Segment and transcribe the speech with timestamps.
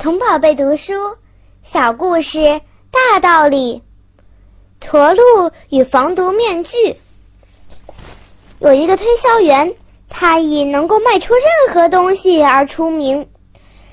[0.00, 0.94] 童宝贝读书
[1.62, 3.82] 小故事大道理：
[4.80, 5.20] 驼鹿
[5.68, 6.96] 与防毒面具。
[8.60, 9.74] 有一个推销员，
[10.08, 13.28] 他以能够卖出任何东西而出名。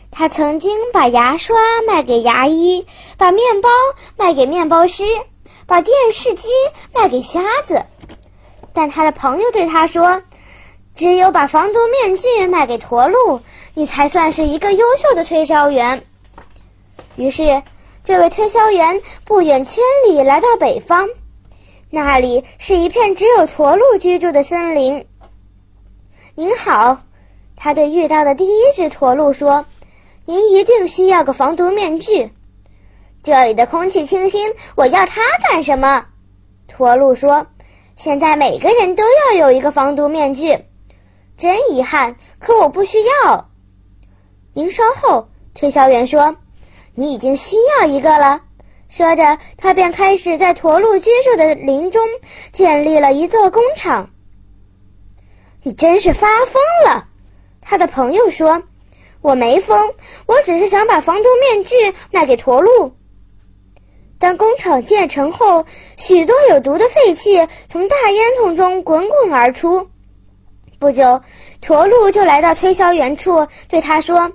[0.10, 2.88] 他曾经把牙刷卖给牙医，
[3.18, 3.68] 把面包
[4.16, 5.04] 卖给面包师，
[5.66, 6.48] 把电视机
[6.96, 7.86] 卖给瞎子。
[8.72, 10.24] 但他的朋友对他说
[10.98, 13.40] ：“只有把防毒面具卖给驼鹿。”
[13.74, 16.04] 你才算是一个优秀的推销员。
[17.16, 17.62] 于是，
[18.04, 21.08] 这位推销员不远千里来到北方，
[21.92, 25.06] 那里是一片只有驼鹿居住的森林。
[26.34, 26.98] 您好，
[27.56, 29.64] 他对遇到的第一只驼鹿说
[30.26, 32.32] ：“您一定需要个防毒面具。
[33.22, 36.04] 这里的空气清新，我要它干什么？”
[36.68, 37.46] 驼鹿说
[37.96, 40.58] ：“现在每个人都要有一个防毒面具，
[41.38, 43.50] 真遗憾，可我不需要。”
[44.54, 46.36] 您稍后，推销员说
[46.96, 48.42] ：“你已经需要一个了。”
[48.90, 52.08] 说着，他便开始在驼鹿居住的林中
[52.54, 54.10] 建立了一座工厂。
[55.62, 57.08] 你真是发疯了！
[57.62, 58.64] 他的朋友说
[59.22, 59.94] ：“我没疯，
[60.26, 61.76] 我只是想把防毒面具
[62.12, 62.94] 卖给驼鹿。”
[64.20, 65.66] 当工厂建成后，
[65.98, 69.90] 许多有毒的废气从大烟囱中滚滚而出。
[70.80, 71.22] 不久，
[71.60, 74.32] 驼鹿就来到推销员处，对他说。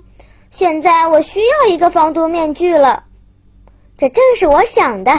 [0.51, 3.05] 现在我需要一个防毒面具了，
[3.97, 5.11] 这正是我想的。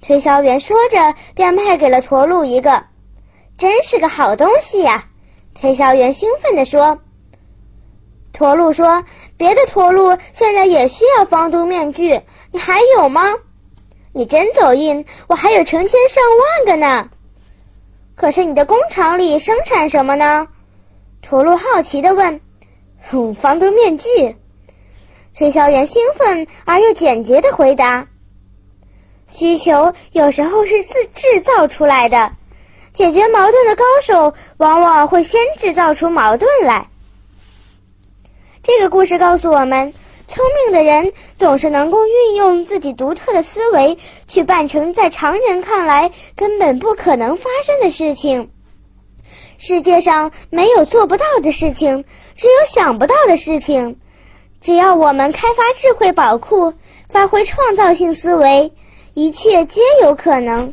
[0.00, 2.84] 推销员说着，便卖给了驼鹿一个，
[3.58, 5.06] 真是个好东西呀！
[5.60, 6.98] 推销员兴奋地说。
[8.32, 9.04] 驼鹿说
[9.38, 12.20] ：“别的驼鹿现在也需要防毒面具，
[12.52, 13.34] 你还有吗？
[14.12, 17.08] 你真走运，我还有成千上万个呢。
[18.24, 20.48] 可是你的工厂里生产什么呢？”
[21.20, 22.40] 驼鹿好奇地问。
[23.10, 24.08] “哼，防毒面具。”
[25.36, 28.08] 推销员兴奋而又简洁的回答
[29.28, 32.32] ：“需求有时候是自制造出来的，
[32.94, 36.88] 解决矛盾的高手往往会先制造出矛盾来。”
[38.64, 39.92] 这个故事告诉我们，
[40.26, 48.50] 聪明的人总是能够运用自己独特的思维，去办成在常人看来根本不可能发生的事情。
[49.58, 52.04] 世界上没有做不到的事情，
[52.36, 53.98] 只有想不到的事情。
[54.60, 56.72] 只要我们开发智慧宝库，
[57.08, 58.72] 发挥创造性思维，
[59.12, 60.72] 一切皆有可能。